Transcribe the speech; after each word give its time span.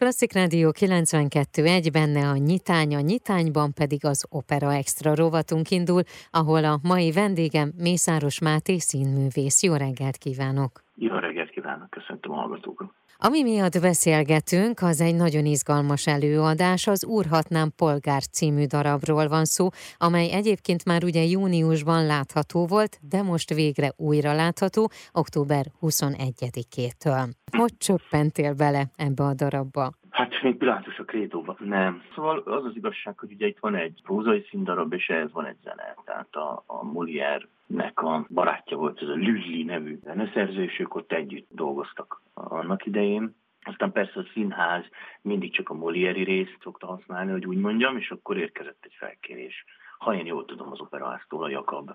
Klasszik 0.00 0.32
Rádió 0.32 0.72
92.1, 0.78 1.88
benne 1.92 2.28
a 2.28 2.36
nyitány, 2.36 2.94
a 2.94 3.00
nyitányban 3.00 3.72
pedig 3.72 4.04
az 4.04 4.24
Opera 4.28 4.74
Extra 4.74 5.14
rovatunk 5.14 5.70
indul, 5.70 6.02
ahol 6.30 6.64
a 6.64 6.80
mai 6.82 7.12
vendégem 7.12 7.72
Mészáros 7.76 8.38
Máté 8.38 8.78
színművész. 8.78 9.62
Jó 9.62 9.74
reggelt 9.74 10.16
kívánok! 10.16 10.89
Jó 11.02 11.14
reggelt 11.14 11.50
kívánok, 11.50 11.90
köszöntöm 11.90 12.32
a 12.32 12.34
hallgatókat! 12.34 12.88
Ami 13.16 13.42
miatt 13.42 13.80
beszélgetünk, 13.80 14.80
az 14.80 15.00
egy 15.00 15.14
nagyon 15.14 15.44
izgalmas 15.44 16.06
előadás, 16.06 16.86
az 16.86 17.04
Úrhatnám 17.04 17.72
Polgár 17.76 18.22
című 18.22 18.66
darabról 18.66 19.28
van 19.28 19.44
szó, 19.44 19.68
amely 19.96 20.30
egyébként 20.32 20.84
már 20.84 21.04
ugye 21.04 21.22
júniusban 21.22 22.06
látható 22.06 22.66
volt, 22.66 22.98
de 23.00 23.22
most 23.22 23.54
végre 23.54 23.92
újra 23.96 24.32
látható, 24.34 24.90
október 25.12 25.66
21-től. 25.80 27.30
Hogy 27.56 27.76
csöppentél 27.78 28.54
bele 28.54 28.90
ebbe 28.96 29.24
a 29.24 29.34
darabba? 29.34 29.99
Hát 30.20 30.42
még 30.42 30.56
Pilátus 30.56 30.98
a 30.98 31.04
krédóban, 31.04 31.56
nem. 31.58 32.02
Szóval 32.14 32.38
az 32.38 32.64
az 32.64 32.76
igazság, 32.76 33.18
hogy 33.18 33.32
ugye 33.32 33.46
itt 33.46 33.58
van 33.58 33.74
egy 33.74 34.00
prózai 34.02 34.46
színdarab, 34.50 34.92
és 34.92 35.08
ehhez 35.08 35.32
van 35.32 35.46
egy 35.46 35.56
zene. 35.62 35.94
Tehát 36.04 36.34
a, 36.34 36.62
a 36.66 36.84
Molière-nek 36.84 38.02
a 38.02 38.26
barátja 38.28 38.76
volt, 38.76 39.02
ez 39.02 39.08
a 39.08 39.14
Lülli 39.14 39.62
nevű 39.62 39.98
zeneszerző, 40.04 40.62
és 40.62 40.78
ők 40.78 40.94
ott 40.94 41.12
együtt 41.12 41.48
dolgoztak 41.50 42.22
annak 42.34 42.86
idején. 42.86 43.34
Aztán 43.62 43.92
persze 43.92 44.20
a 44.20 44.28
színház 44.32 44.84
mindig 45.22 45.52
csak 45.52 45.68
a 45.68 45.74
Molieri 45.74 46.22
részt 46.22 46.56
szokta 46.62 46.86
használni, 46.86 47.30
hogy 47.30 47.46
úgy 47.46 47.58
mondjam, 47.58 47.96
és 47.96 48.10
akkor 48.10 48.36
érkezett 48.36 48.84
egy 48.84 48.94
felkérés. 48.98 49.64
Ha 50.00 50.14
én 50.14 50.26
jól 50.26 50.44
tudom 50.44 50.72
az 50.72 50.80
operaháztól 50.80 51.44
a 51.44 51.48
Jakab 51.48 51.94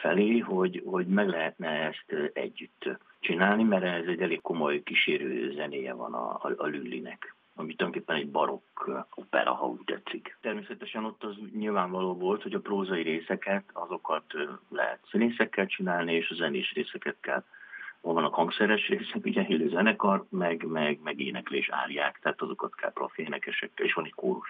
felé, 0.00 0.38
hogy, 0.38 0.82
hogy 0.86 1.06
meg 1.06 1.28
lehetne 1.28 1.68
ezt 1.68 2.32
együtt 2.32 2.88
csinálni, 3.20 3.62
mert 3.62 3.84
ez 3.84 4.06
egy 4.06 4.20
elég 4.20 4.40
komoly 4.40 4.82
kísérő 4.82 5.52
zenéje 5.52 5.92
van 5.92 6.14
a, 6.14 6.30
a, 6.30 6.52
a 6.56 6.66
Lüllinek 6.66 7.36
ami 7.58 7.74
tulajdonképpen 7.74 8.16
egy 8.16 8.30
barokk 8.30 8.88
opera, 9.14 9.54
ha 9.54 9.66
úgy 9.66 9.84
tetszik. 9.84 10.36
Természetesen 10.40 11.04
ott 11.04 11.24
az 11.24 11.34
nyilvánvaló 11.54 12.14
volt, 12.14 12.42
hogy 12.42 12.54
a 12.54 12.60
prózai 12.60 13.02
részeket, 13.02 13.64
azokat 13.72 14.24
lehet 14.68 14.98
színészekkel 15.10 15.66
csinálni, 15.66 16.14
és 16.14 16.30
a 16.30 16.34
zenés 16.34 16.72
részeket 16.72 17.16
kell 17.20 17.44
hol 18.12 18.24
a 18.24 18.28
hangszeres 18.28 18.88
részek, 18.88 19.24
ugye 19.24 19.46
élő 19.46 19.68
zenekar, 19.68 20.24
meg, 20.28 20.64
meg, 20.66 20.98
meg 21.02 21.20
éneklés 21.20 21.68
árják, 21.70 22.18
tehát 22.22 22.42
azokat 22.42 22.74
kell 22.74 22.92
profi 22.92 23.22
énekesekkel, 23.22 23.86
és 23.86 23.92
van 23.92 24.04
egy 24.04 24.14
kórus 24.14 24.48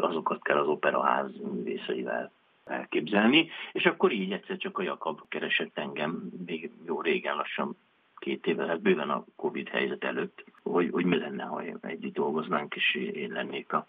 azokat 0.00 0.42
kell 0.42 0.58
az 0.58 0.66
operaház 0.66 1.30
részeivel 1.64 2.32
elképzelni, 2.64 3.48
és 3.72 3.86
akkor 3.86 4.12
így 4.12 4.32
egyszer 4.32 4.56
csak 4.56 4.78
a 4.78 4.82
Jakab 4.82 5.20
keresett 5.28 5.78
engem, 5.78 6.30
még 6.46 6.70
jó 6.86 7.00
régen 7.00 7.36
lassan 7.36 7.76
két 8.18 8.46
évvel, 8.46 8.66
hát 8.66 8.80
bőven 8.80 9.10
a 9.10 9.24
Covid 9.36 9.68
helyzet 9.68 10.04
előtt, 10.04 10.44
hogy, 10.62 10.90
hogy 10.90 11.04
mi 11.04 11.18
lenne, 11.18 11.44
ha 11.44 11.62
együtt 11.80 12.14
dolgoznánk, 12.14 12.74
és 12.74 12.94
én 12.94 13.32
lennék 13.32 13.72
a 13.72 13.86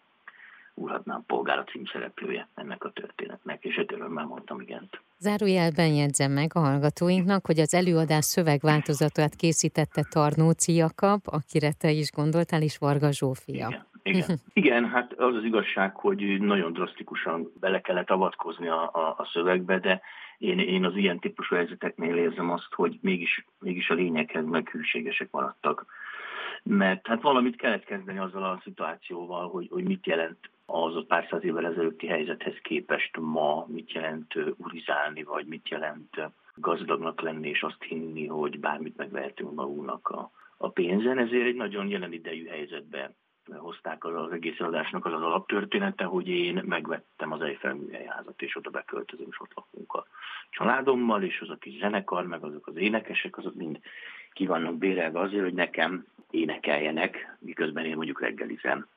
úrhatnám 0.73 1.23
polgára 1.25 1.63
címszereplője 1.63 2.47
ennek 2.55 2.83
a 2.83 2.91
történetnek, 2.91 3.63
és 3.63 3.75
egy 3.75 3.93
örömmel 3.93 4.25
mondtam 4.25 4.61
igent. 4.61 5.01
Zárójelben 5.19 5.93
jegyzem 5.93 6.31
meg 6.31 6.51
a 6.53 6.59
hallgatóinknak, 6.59 7.45
hogy 7.45 7.59
az 7.59 7.73
előadás 7.73 8.25
szövegváltozatát 8.25 9.35
készítette 9.35 10.07
Tarnóci 10.09 10.73
Jakab, 10.73 11.21
akire 11.25 11.71
te 11.79 11.89
is 11.91 12.11
gondoltál, 12.11 12.61
és 12.61 12.77
Varga 12.77 13.11
Zsófia. 13.11 13.67
Igen. 13.67 13.85
Igen. 14.03 14.39
Igen, 14.63 14.89
hát 14.89 15.13
az 15.13 15.35
az 15.35 15.43
igazság, 15.43 15.95
hogy 15.95 16.39
nagyon 16.39 16.73
drasztikusan 16.73 17.51
bele 17.59 17.81
kellett 17.81 18.09
avatkozni 18.09 18.67
a, 18.67 18.81
a, 18.81 19.15
a 19.17 19.29
szövegbe, 19.33 19.79
de 19.79 20.01
én, 20.37 20.59
én 20.59 20.85
az 20.85 20.95
ilyen 20.95 21.19
típusú 21.19 21.55
helyzeteknél 21.55 22.15
érzem 22.15 22.51
azt, 22.51 22.73
hogy 22.73 22.97
mégis, 23.01 23.45
mégis 23.59 23.89
a 23.89 23.93
lényeghez 23.93 24.45
meg 24.45 24.69
hűségesek 24.69 25.31
maradtak. 25.31 25.85
Mert 26.63 27.07
hát 27.07 27.21
valamit 27.21 27.55
kellett 27.55 27.83
kezdeni 27.83 28.19
azzal 28.19 28.43
a 28.43 28.61
szituációval, 28.63 29.49
hogy, 29.49 29.67
hogy 29.71 29.83
mit 29.83 30.05
jelent 30.05 30.37
az 30.69 31.05
pár 31.07 31.27
száz 31.29 31.43
évvel 31.43 31.65
ezelőtti 31.65 32.07
helyzethez 32.07 32.55
képest 32.61 33.17
ma, 33.17 33.65
mit 33.67 33.91
jelent 33.91 34.33
urizálni, 34.57 35.23
vagy 35.23 35.45
mit 35.45 35.69
jelent 35.69 36.21
gazdagnak 36.55 37.21
lenni, 37.21 37.49
és 37.49 37.63
azt 37.63 37.83
hinni, 37.83 38.27
hogy 38.27 38.59
bármit 38.59 38.97
megvehetünk 38.97 39.53
magunknak 39.53 40.09
a, 40.09 40.31
a 40.57 40.69
pénzen. 40.69 41.17
Ezért 41.17 41.45
egy 41.45 41.55
nagyon 41.55 41.87
jelen 41.87 42.13
idejű 42.13 42.45
helyzetbe 42.45 43.13
hozták 43.55 44.05
az, 44.05 44.15
az 44.15 44.31
egész 44.31 44.59
adásnak 44.59 45.05
az 45.05 45.13
az 45.13 45.21
alaptörténete, 45.21 46.03
hogy 46.03 46.27
én 46.27 46.63
megvettem 46.65 47.31
az 47.31 47.41
Eiffel 47.41 47.73
műhelyházat, 47.73 48.41
és 48.41 48.55
oda 48.55 48.69
beköltözünk, 48.69 49.29
és 49.31 49.39
ott 49.39 49.53
lakunk 49.55 49.93
a 49.93 50.05
családommal, 50.49 51.23
és 51.23 51.41
az 51.41 51.49
a 51.49 51.55
kis 51.55 51.79
zenekar, 51.79 52.25
meg 52.25 52.43
azok 52.43 52.67
az 52.67 52.75
énekesek, 52.75 53.37
azok 53.37 53.55
mind 53.55 53.79
ki 54.33 54.45
vannak 54.45 54.77
bérelve 54.77 55.19
azért, 55.19 55.43
hogy 55.43 55.53
nekem 55.53 56.05
énekeljenek, 56.29 57.37
miközben 57.39 57.85
én 57.85 57.95
mondjuk 57.95 58.21
reggelizem. 58.21 58.87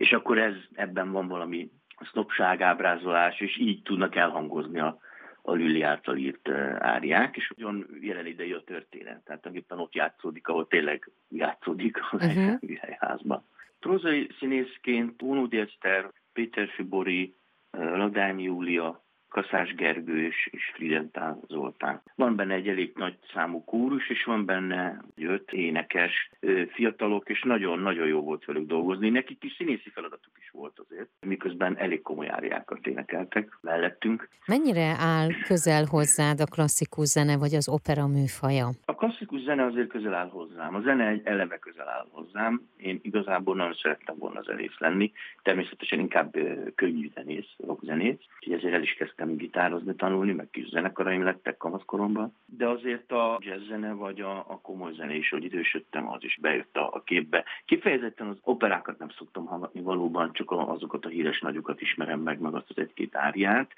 És 0.00 0.12
akkor 0.12 0.38
ez, 0.38 0.54
ebben 0.74 1.12
van 1.12 1.28
valami 1.28 1.70
sznopság, 2.10 2.60
ábrázolás, 2.62 3.40
és 3.40 3.58
így 3.58 3.82
tudnak 3.82 4.14
elhangozni 4.14 4.80
a, 4.80 4.98
a 5.42 5.52
Lüli 5.52 5.82
által 5.82 6.16
írt 6.16 6.48
áriák, 6.78 7.36
és 7.36 7.52
nagyon 7.56 7.86
jelen 8.00 8.26
idei 8.26 8.52
a 8.52 8.62
történet. 8.64 9.24
Tehát 9.24 9.40
tulajdonképpen 9.40 9.78
ott 9.78 9.94
játszódik, 9.94 10.48
ahol 10.48 10.66
tényleg 10.66 11.10
játszódik 11.28 11.98
a 12.10 12.16
uh-huh. 12.16 12.60
műhelyházban. 12.60 13.44
Prózai 13.80 14.28
színészként 14.38 15.22
Unódi 15.22 15.58
Eszter, 15.58 16.10
Péter 16.32 16.68
Fibori, 16.68 17.34
Ladány 17.70 18.40
Júlia, 18.40 19.04
Kaszás 19.30 19.74
Gergő 19.74 20.26
és, 20.26 20.48
és 20.50 20.70
Fridentál 20.74 21.40
Zoltán. 21.48 22.02
Van 22.14 22.36
benne 22.36 22.54
egy 22.54 22.68
elég 22.68 22.92
nagy 22.94 23.14
számú 23.32 23.64
kórus, 23.64 24.10
és 24.10 24.24
van 24.24 24.44
benne 24.44 25.00
öt 25.16 25.52
énekes 25.52 26.30
fiatalok, 26.72 27.28
és 27.28 27.42
nagyon-nagyon 27.42 28.06
jó 28.06 28.20
volt 28.20 28.44
velük 28.44 28.66
dolgozni. 28.66 29.08
Nekik 29.08 29.44
is 29.44 29.54
színészi 29.56 29.90
feladatuk 29.90 30.38
volt 30.60 30.78
azért, 30.88 31.08
miközben 31.26 31.78
elég 31.78 32.02
komoly 32.02 32.28
áriákat 32.28 32.86
énekeltek 32.86 33.58
mellettünk. 33.60 34.28
Mennyire 34.46 34.96
áll 34.98 35.28
közel 35.46 35.84
hozzád 35.84 36.40
a 36.40 36.44
klasszikus 36.44 37.06
zene, 37.06 37.36
vagy 37.36 37.54
az 37.54 37.68
opera 37.68 38.06
műfaja? 38.06 38.68
A 38.84 38.94
klasszikus 38.94 39.40
zene 39.40 39.64
azért 39.64 39.88
közel 39.88 40.14
áll 40.14 40.28
hozzám. 40.28 40.74
A 40.74 40.80
zene 40.80 41.06
egy 41.06 41.22
eleve 41.24 41.58
közel 41.58 41.88
áll 41.88 42.06
hozzám. 42.10 42.68
Én 42.76 42.98
igazából 43.02 43.56
nagyon 43.56 43.74
szerettem 43.82 44.16
volna 44.18 44.42
zenész 44.42 44.78
lenni. 44.78 45.12
Természetesen 45.42 45.98
inkább 45.98 46.36
könnyű 46.74 47.10
zenész, 47.14 47.50
rockzenész. 47.66 48.18
Úgyhogy 48.38 48.58
ezért 48.58 48.74
el 48.74 48.82
is 48.82 48.94
kezdtem 48.94 49.36
gitározni, 49.36 49.94
tanulni, 49.94 50.32
meg 50.32 50.48
kis 50.50 50.68
zenekaraim 50.68 51.22
lettek 51.22 51.56
kamaszkoromban, 51.56 52.34
de 52.46 52.68
azért 52.68 53.12
a 53.12 53.38
jazz 53.40 53.66
zene 53.68 53.92
vagy 53.92 54.20
a, 54.20 54.38
a 54.38 54.60
komoly 54.62 54.92
zene 54.92 55.14
is, 55.14 55.28
hogy 55.30 55.44
idősödtem, 55.44 56.08
az 56.08 56.24
is 56.24 56.38
bejött 56.40 56.76
a, 56.76 56.88
a 56.92 57.02
képbe. 57.02 57.44
Kifejezetten 57.64 58.26
az 58.26 58.36
operákat 58.42 58.98
nem 58.98 59.10
szoktam 59.18 59.46
hallgatni 59.46 59.80
valóban, 59.80 60.32
csak 60.32 60.49
azokat 60.58 61.04
a 61.04 61.08
híres 61.08 61.40
nagyokat 61.40 61.80
ismerem 61.80 62.20
meg, 62.20 62.40
meg 62.40 62.54
azt 62.54 62.70
az 62.70 62.78
egy-két 62.78 63.16
áriát, 63.16 63.72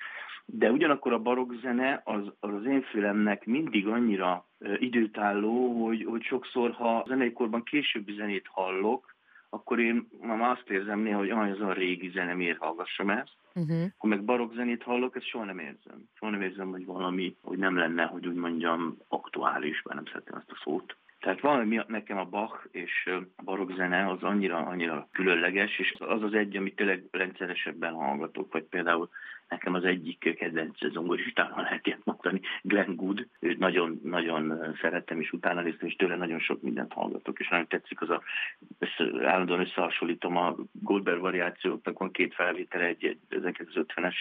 de 0.45 0.71
ugyanakkor 0.71 1.13
a 1.13 1.19
barokk 1.19 1.53
zene 1.63 2.01
az, 2.05 2.33
az 2.41 2.55
az 2.55 2.65
én 2.65 2.83
fülemnek 2.83 3.45
mindig 3.47 3.87
annyira 3.87 4.47
időtálló, 4.79 5.85
hogy, 5.85 6.05
hogy 6.05 6.23
sokszor, 6.23 6.71
ha 6.71 7.05
zeneikorban 7.07 7.63
későbbi 7.63 8.13
zenét 8.13 8.47
hallok, 8.51 9.15
akkor 9.55 9.81
én 9.81 10.09
már 10.21 10.51
azt 10.51 10.71
érzem 10.71 11.01
néha, 11.01 11.19
hogy 11.19 11.31
ah, 11.31 11.49
ez 11.49 11.61
a 11.61 11.73
régi 11.73 12.09
zene, 12.09 12.35
miért 12.35 12.59
hallgassam 12.59 13.11
ezt. 13.11 13.37
Uh-huh. 13.55 13.85
Ha 13.99 14.07
meg 14.07 14.25
barokk 14.25 14.55
zenét 14.55 14.83
hallok, 14.83 15.17
ezt 15.17 15.27
soha 15.27 15.45
nem 15.45 15.59
érzem. 15.59 16.09
Soha 16.15 16.31
nem 16.33 16.43
érzem, 16.43 16.71
hogy 16.71 16.87
valami, 16.87 17.37
hogy 17.43 17.59
nem 17.59 17.77
lenne, 17.77 18.05
hogy 18.05 18.27
úgy 18.27 18.35
mondjam, 18.35 18.97
aktuális, 19.09 19.83
mert 19.83 19.97
nem 19.97 20.13
szeretem 20.13 20.39
ezt 20.39 20.51
a 20.51 20.61
szót. 20.65 20.97
Tehát 21.23 21.41
valami 21.41 21.81
nekem 21.87 22.19
a 22.19 22.25
Bach 22.25 22.67
és 22.71 23.11
a 23.37 23.43
barokk 23.45 23.73
zene 23.77 24.09
az 24.09 24.23
annyira, 24.23 24.57
annyira 24.57 25.09
különleges, 25.13 25.79
és 25.79 25.95
az 25.99 26.23
az 26.23 26.35
egy, 26.35 26.57
amit 26.57 26.77
tényleg 26.77 27.05
rendszeresebben 27.11 27.93
hallgatok, 27.93 28.53
vagy 28.53 28.65
például 28.65 29.11
Nekem 29.53 29.75
az 29.75 29.85
egyik 29.85 30.35
kedvenc 30.37 30.93
zongoristáról 30.93 31.63
lehet 31.63 31.87
ilyet 31.87 32.05
mondani, 32.05 32.41
Glenn 32.63 32.95
Good. 32.95 33.27
Őt 33.41 33.59
nagyon, 33.59 34.01
nagyon 34.05 34.75
szerettem, 34.81 35.21
és 35.21 35.33
utána 35.33 35.61
néztem, 35.61 35.89
és 35.89 35.97
tőle 35.97 36.17
nagyon 36.17 36.41
sok 36.41 36.63
mindent 36.63 36.93
hallgatok, 36.93 37.39
és 37.39 37.49
nagyon 37.49 37.67
tetszik 37.67 38.01
az 38.01 38.11
a, 38.11 38.23
össze, 38.79 39.29
állandóan 39.29 39.61
összehasonlítom 39.61 40.37
a 40.37 40.57
Goldberg 40.73 41.21
variációknak 41.21 41.99
van 41.99 42.11
két 42.11 42.35
felvétele, 42.35 42.85
egy, 42.85 43.05
egy 43.05 43.19
1950-es 43.31 44.15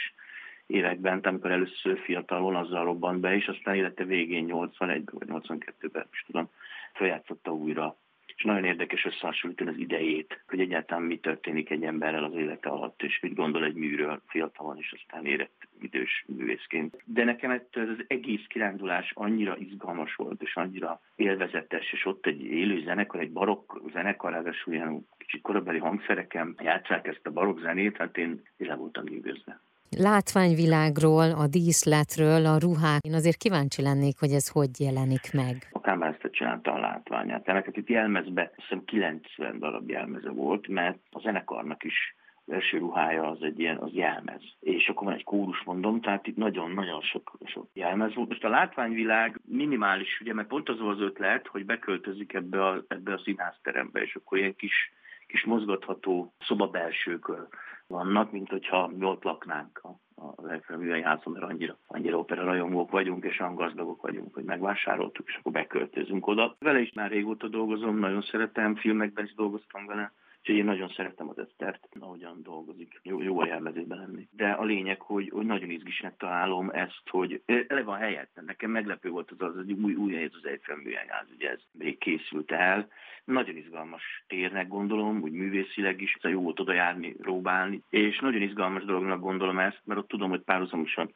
években, 0.71 1.19
amikor 1.23 1.51
először 1.51 1.99
fiatalon 1.99 2.55
azzal 2.55 2.83
robbant 2.83 3.19
be, 3.19 3.35
és 3.35 3.47
aztán 3.47 3.75
élete 3.75 4.03
végén 4.03 4.43
81 4.43 5.03
vagy 5.11 5.27
82-ben, 5.31 6.07
is 6.11 6.23
tudom, 6.27 6.49
feljátszotta 6.93 7.53
újra 7.53 7.97
és 8.41 8.47
nagyon 8.47 8.65
érdekes 8.65 9.05
összehasonlítani 9.05 9.69
az 9.69 9.77
idejét, 9.77 10.43
hogy 10.47 10.59
egyáltalán 10.59 11.03
mi 11.03 11.19
történik 11.19 11.69
egy 11.69 11.83
emberrel 11.83 12.23
az 12.23 12.33
élete 12.33 12.69
alatt, 12.69 13.01
és 13.01 13.19
mit 13.19 13.35
gondol 13.35 13.63
egy 13.63 13.73
műről 13.73 14.21
fiatalon, 14.27 14.77
és 14.77 14.95
aztán 14.99 15.25
érett 15.25 15.67
idős 15.81 16.25
művészként. 16.27 17.01
De 17.05 17.23
nekem 17.23 17.51
ettől 17.51 17.89
az 17.89 18.05
egész 18.07 18.45
kirándulás 18.47 19.11
annyira 19.15 19.57
izgalmas 19.57 20.15
volt, 20.15 20.41
és 20.41 20.55
annyira 20.55 21.01
élvezetes, 21.15 21.91
és 21.91 22.05
ott 22.05 22.25
egy 22.25 22.41
élő 22.41 22.83
zenekar, 22.83 23.19
egy 23.19 23.31
barokk 23.31 23.91
zenekar, 23.91 24.31
ráadásul 24.31 24.73
ilyen 24.73 25.07
kicsit 25.17 25.41
korabeli 25.41 25.79
hangszereken 25.79 26.55
játszák 26.59 27.07
ezt 27.07 27.27
a 27.27 27.31
barokk 27.31 27.59
zenét, 27.59 27.97
hát 27.97 28.17
én, 28.17 28.41
le 28.57 28.75
voltam 28.75 29.03
nyűgözve. 29.03 29.61
Látványvilágról, 29.97 31.31
a 31.31 31.47
díszletről, 31.47 32.45
a 32.45 32.57
ruhák. 32.57 33.01
Én 33.01 33.13
azért 33.13 33.37
kíváncsi 33.37 33.81
lennék, 33.81 34.19
hogy 34.19 34.31
ez 34.31 34.47
hogy 34.49 34.69
jelenik 34.79 35.33
meg. 35.33 35.55
A 35.71 35.81
Kámárszta 35.81 36.29
csinálta 36.29 36.73
a 36.73 36.79
látványát. 36.79 37.47
Ennek 37.47 37.69
itt 37.71 37.89
jelmezbe, 37.89 38.51
hiszem 38.55 38.83
90 38.85 39.59
darab 39.59 39.89
jelmeze 39.89 40.29
volt, 40.29 40.67
mert 40.67 40.99
a 41.11 41.19
zenekarnak 41.19 41.83
is 41.83 42.15
első 42.47 42.77
ruhája 42.77 43.29
az 43.29 43.41
egy 43.41 43.59
ilyen, 43.59 43.77
az 43.77 43.93
jelmez. 43.93 44.41
És 44.59 44.87
akkor 44.87 45.07
van 45.07 45.15
egy 45.15 45.23
kórus, 45.23 45.63
mondom, 45.63 46.01
tehát 46.01 46.27
itt 46.27 46.35
nagyon-nagyon 46.37 47.01
sok, 47.01 47.37
sok 47.45 47.67
jelmez 47.73 48.13
volt. 48.13 48.29
Most 48.29 48.43
a 48.43 48.49
látványvilág 48.49 49.39
minimális, 49.45 50.19
ugye, 50.21 50.33
mert 50.33 50.47
pont 50.47 50.69
az 50.69 50.79
az 50.79 50.99
ötlet, 50.99 51.47
hogy 51.47 51.65
beköltözik 51.65 52.33
ebbe 52.33 52.65
a, 52.65 52.83
ebbe 52.87 53.13
a 53.13 53.21
színházterembe, 53.23 54.01
és 54.01 54.15
akkor 54.15 54.37
ilyen 54.37 54.55
kis, 54.55 54.91
kis 55.31 55.43
mozgatható 55.45 56.33
szobabelsőkör 56.39 57.47
vannak, 57.87 58.31
mint 58.31 58.49
hogyha 58.49 58.87
mi 58.87 59.05
ott 59.05 59.23
laknánk 59.23 59.79
a, 59.83 60.21
a 60.21 60.45
legfelművei 60.45 61.01
házon, 61.01 61.33
mert 61.33 61.45
annyira, 61.45 61.77
annyira 61.87 62.17
opera 62.17 62.43
rajongók 62.43 62.91
vagyunk, 62.91 63.23
és 63.23 63.39
olyan 63.39 63.55
gazdagok 63.55 64.01
vagyunk, 64.01 64.33
hogy 64.33 64.43
megvásároltuk, 64.43 65.27
és 65.27 65.35
akkor 65.35 65.51
beköltözünk 65.51 66.27
oda. 66.27 66.55
Vele 66.59 66.79
is 66.79 66.91
már 66.93 67.09
régóta 67.09 67.47
dolgozom, 67.47 67.97
nagyon 67.97 68.21
szeretem, 68.21 68.75
filmekben 68.75 69.25
is 69.25 69.33
dolgoztam 69.33 69.85
vele, 69.85 70.11
Úgyhogy 70.41 70.55
én 70.55 70.65
nagyon 70.65 70.89
szeretem 70.89 71.29
az 71.29 71.39
Esztert, 71.39 71.87
ahogyan 71.99 72.43
dolgozik. 72.43 72.99
Jó, 73.03 73.21
jó 73.21 73.39
a 73.39 73.45
jelmezőben 73.45 73.97
lenni. 73.97 74.27
De 74.31 74.51
a 74.51 74.63
lényeg, 74.63 75.01
hogy, 75.01 75.29
hogy 75.29 75.45
nagyon 75.45 75.69
izgisnek 75.69 76.17
találom 76.17 76.69
ezt, 76.69 77.01
hogy 77.09 77.41
eleve 77.45 77.91
a 77.91 77.95
helyet. 77.95 78.29
Nekem 78.45 78.71
meglepő 78.71 79.09
volt 79.09 79.31
az 79.31 79.41
az, 79.41 79.55
hogy 79.55 79.71
új, 79.71 79.93
új 79.93 80.13
hely 80.13 80.29
az 80.33 80.45
Eiffel 80.45 80.75
műanyáz, 80.75 81.27
ugye 81.35 81.49
ez 81.49 81.59
még 81.71 81.97
készült 81.97 82.51
el. 82.51 82.87
Nagyon 83.23 83.55
izgalmas 83.55 84.23
térnek 84.27 84.67
gondolom, 84.67 85.21
úgy 85.21 85.31
művészileg 85.31 86.01
is, 86.01 86.17
jó 86.21 86.41
volt 86.41 86.59
oda 86.59 86.73
járni, 86.73 87.13
próbálni. 87.13 87.83
És 87.89 88.19
nagyon 88.19 88.41
izgalmas 88.41 88.83
dolognak 88.83 89.19
gondolom 89.19 89.59
ezt, 89.59 89.81
mert 89.83 89.99
ott 89.99 90.07
tudom, 90.07 90.29
hogy 90.29 90.41
párhuzamosan 90.41 91.13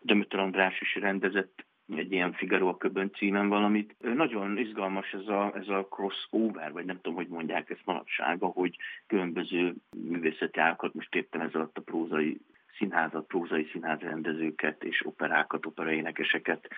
Dömötör 0.00 0.40
András 0.40 0.80
is 0.80 0.94
rendezett 0.94 1.64
egy 1.98 2.12
ilyen 2.12 2.32
Figaro 2.32 2.68
a 2.68 2.76
köbön 2.76 3.10
címen 3.14 3.48
valamit. 3.48 3.94
Nagyon 4.14 4.58
izgalmas 4.58 5.12
ez 5.12 5.28
a, 5.28 5.52
ez 5.56 5.68
a 5.68 5.86
crossover, 5.90 6.72
vagy 6.72 6.84
nem 6.84 6.96
tudom, 6.96 7.14
hogy 7.14 7.28
mondják 7.28 7.70
ezt 7.70 7.84
manapság, 7.84 8.38
hogy 8.40 8.76
különböző 9.06 9.74
művészeti 10.08 10.60
ágakat, 10.60 10.94
most 10.94 11.14
éppen 11.14 11.40
ez 11.40 11.54
alatt 11.54 11.78
a 11.78 11.82
prózai 11.82 12.40
színházat, 12.78 13.26
prózai 13.26 13.68
színházrendezőket 13.72 14.84
és 14.84 15.06
operákat, 15.06 15.66
operaénekeseket 15.66 16.68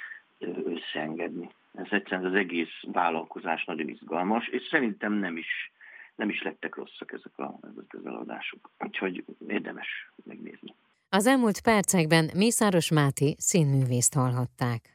összeengedni. 0.64 1.48
Ez 1.74 1.86
egyszerűen 1.90 2.30
az 2.30 2.34
egész 2.34 2.82
vállalkozás 2.92 3.64
nagyon 3.64 3.88
izgalmas, 3.88 4.48
és 4.48 4.62
szerintem 4.70 5.12
nem 5.12 5.36
is, 5.36 5.72
nem 6.14 6.28
is 6.28 6.42
lettek 6.42 6.74
rosszak 6.74 7.12
ezek, 7.12 7.38
a, 7.38 7.58
ezek 7.62 7.94
az 7.98 8.06
eladások. 8.06 8.70
Úgyhogy 8.78 9.24
érdemes 9.48 10.10
megnézni. 10.24 10.74
Az 11.08 11.26
elmúlt 11.26 11.60
percekben 11.60 12.30
Mészáros 12.36 12.90
Máté 12.90 13.34
színművészt 13.38 14.14
hallhatták. 14.14 14.93